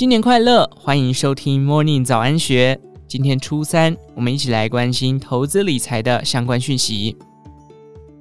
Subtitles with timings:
[0.00, 0.66] 新年快乐！
[0.74, 2.80] 欢迎收听 Morning 早安学。
[3.06, 7.14] 今天初三，我们一起来关心投资理财的相关讯息。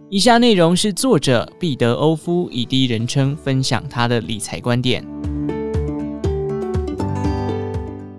[0.10, 5.08] 以下内容是作者毕德欧夫以第一人称分享他的理财观点。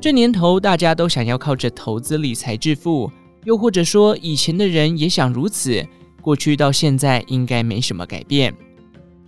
[0.01, 3.13] 这年头，大家都想要靠着投资理财致富，
[3.45, 5.87] 又或者说以前的人也想如此。
[6.23, 8.55] 过去到现在应该没什么改变。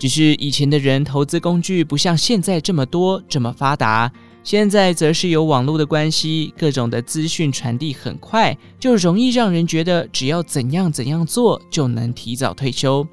[0.03, 4.11] 只是以前的人投资工具不像现在这么多这么发达，
[4.43, 13.07] 现在则是有网络的关系，各种的资讯传递很快，就容易让人觉得只要怎样怎样做就能提早退休。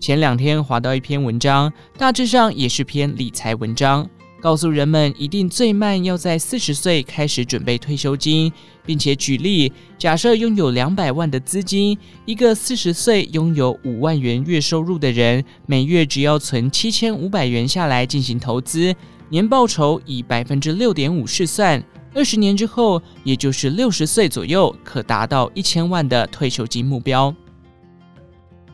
[0.00, 4.08] 前两天划到一篇文章，大致上也是篇理财文章。
[4.40, 8.52] 告诉人们，一定最慢要在四十岁开始准备退休金，
[8.84, 18.94] 并且举例，假设拥有两百万的资金，一个四十岁拥有五万元月收入的人，每月只要存七千五百元下来进行投资，
[19.30, 21.82] 年报酬以百分之六点五试算，
[22.14, 27.34] 二十年之后，也就是六十岁左右，可达到一千万的退休金目标。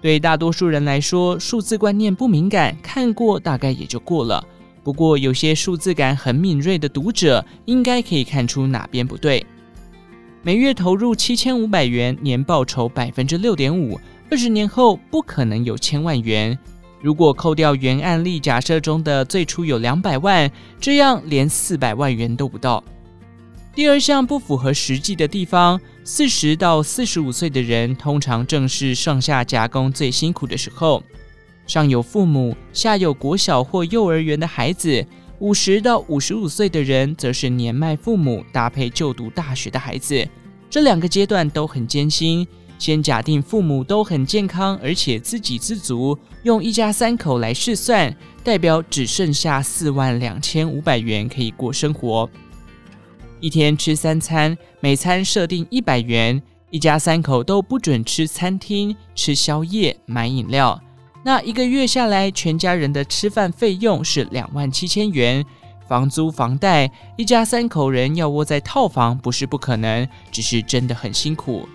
[0.02, 4.44] 对大多数人来说，数字观念不敏感，看过大概也就过了。
[4.84, 9.47] 不过，有些数字感很敏锐的读者应该可以看出哪边不对。
[10.42, 16.58] 每月投入七千五百元，年报酬百分之六点五，二十年后不可能有千万元。
[17.00, 22.83] 如果扣掉原案例假设中的最初有两百万，这样连四百万元都不到。
[23.74, 31.02] 第二项不符合实际的地方：四十到四十五岁的人，通常正是上下夹攻最辛苦的时候。
[31.66, 35.06] 上有父母，下有国小或幼儿园的孩子。
[35.38, 40.28] 五十到五十五岁的人，则是年迈父母搭配就读大学的孩子。
[40.70, 42.46] 这两个阶段都很艰辛。
[42.78, 52.28] 先假定父母都很健康，而且自给自足，用一家三口来试算，代表只剩下四万两千五百元可以过生活。
[53.40, 60.80] 一天吃三餐，每餐设定一百元，一家三口都不准吃餐厅、吃宵夜、买饮料。
[61.24, 65.44] 那一个月下来，全家人的吃饭费用是两万七千元，
[65.86, 71.68] 房租房贷，一家三口人要窝在套房不是不可能，只是真的很辛苦。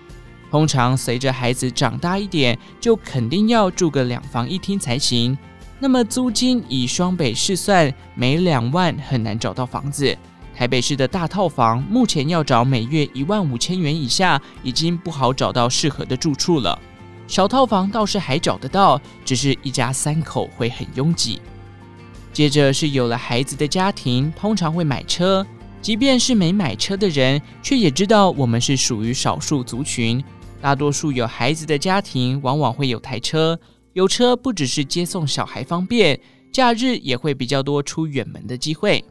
[0.50, 5.36] 通常随着孩子长大一点，就肯定要住个两房一厅才行。
[5.78, 10.14] 那么租金以双北市算，每两万很难找到房子。
[10.54, 16.78] 台北市的大套房目前要找每月一万五千元以下，已经不好找到适合的住处了。
[17.28, 21.40] 小套房倒是还找得到，只是一家三口会很拥挤。
[22.32, 25.46] 接着是有了孩子的家庭，通常会买车。
[25.80, 30.24] 即便是没买车的人，却也知道我们是属于少数族群。
[30.60, 33.58] 大多数有孩子的家庭，往往会有台车。
[33.92, 36.18] 有车不只是接送小孩方便，
[36.50, 39.04] 假日也会比较多出远门的机会。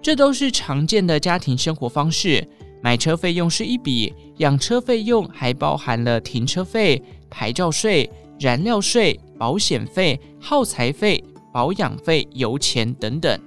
[0.00, 2.46] 这都是常见的家庭生活方式。
[2.82, 7.02] 买车费用是一笔，养车费用还包含了停车费。
[7.30, 11.22] 牌照税、燃料税、保险费、耗材费、
[11.52, 13.38] 保养费、油钱等等，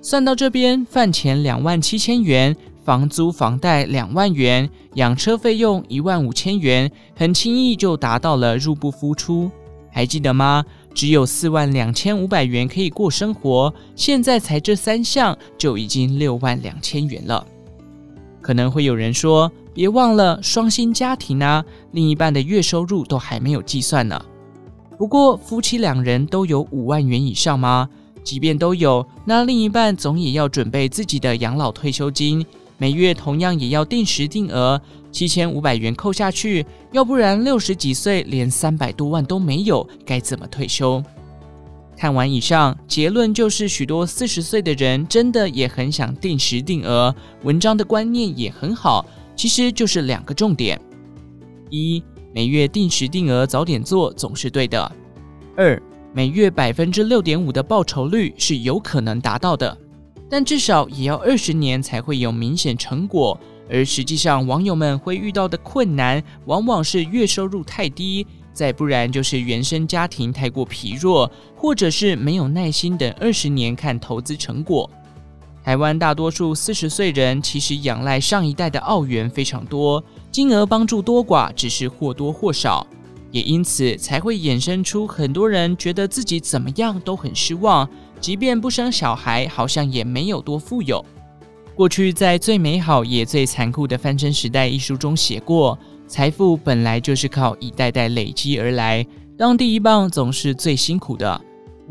[0.00, 9.50] 算到这边，饭钱两万七千元，房租房贷两万元，养车费用一万五千元，很轻易就达到了入不敷出。
[9.90, 10.64] 还记得吗？
[10.94, 17.46] 只有四万两千五百元可以过生活，现在才这三项就已经六万两千元了。
[18.40, 24.22] 可能会有人说，别忘了双薪家庭啊，另一半的月收入都还没有计算呢。
[24.98, 27.88] 不过夫妻两人都有五万元以上吗？
[28.22, 32.46] 即便都有，那另一半总也要准备自己的养老退休金，
[32.78, 41.02] 每月同样也要定时定额，七千五百元扣下去，要不然六十几岁连三百多万都没有，该怎么退休？
[41.96, 47.14] 看完以上，结论就是许多四十岁的人真的也很想定时定额。
[47.42, 49.04] 文章的观念也很好，
[49.42, 50.80] 其实就是两个重点：
[51.68, 52.00] 一，
[52.32, 54.88] 每月定时定额早点做总是对的；
[55.56, 55.82] 二，
[56.14, 59.76] 每月百分之六点五的报酬率是有可能达到的，
[60.30, 63.36] 但至少也要二十年才会有明显成果。
[63.68, 68.24] 而实际上，网友们会遇到的困难，往往是月收入太低。
[68.52, 74.88] 再不然就是原生家庭太过疲弱，或者是没有耐心等二十年看投资成果。
[75.64, 82.86] 台湾大多数四十岁人其实仰赖上一代的澳元非常多，金额帮助多寡只是或多或少，
[83.30, 87.88] 也因此才会衍生出很多人觉得自己怎么样都很失望，
[88.20, 91.04] 即便不生小孩，好像也没有多富有。
[91.74, 95.78] 过去在《最美好也最残酷的翻身时代》一书中写过。
[96.08, 99.06] 财富本来就是靠一代代累积而来，
[99.38, 101.40] 当第一棒总是最辛苦的。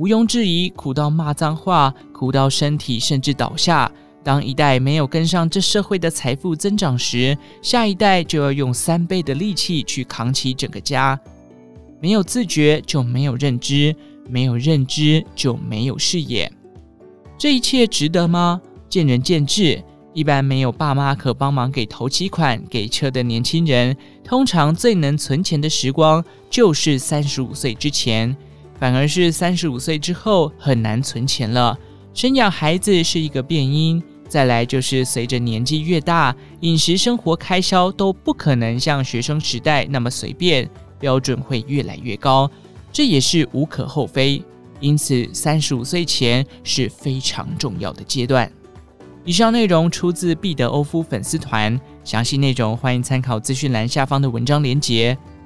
[0.01, 3.92] 毋庸置疑，苦到骂脏话，苦到身体甚至倒下。
[4.24, 11.19] 当一代没有跟上这社会的财富增长时，下一代就要用三倍的力气去扛起整个家。
[12.00, 13.95] 没有自觉就没有认知，
[14.27, 16.51] 没有认知就没有视野。
[17.38, 18.59] 这一切值得吗？
[18.89, 19.83] 见仁见智。
[20.15, 28.36] 一般没有爸妈可帮忙给头期款、给车的年轻人，通常最能存钱的时光就是三十五岁之前，
[28.81, 31.78] 反而是三十五岁之后很难存钱了。
[32.16, 34.01] 生养孩子是一个变因。
[34.28, 40.68] 再来就是随着年纪越大，饮食生活开销都不可能像学生时代那么随便，
[40.98, 42.50] 标准会越来越高，
[42.92, 44.42] 这也是无可厚非。
[44.80, 48.51] 因此，三十五岁前是非常重要的阶段。
[49.25, 55.16] 以上内容出自毕德欧夫粉丝团，详细内容欢迎参考资讯栏下方的文章连结。